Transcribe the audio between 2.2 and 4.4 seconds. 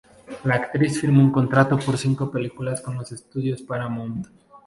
películas con los Estudios Paramount.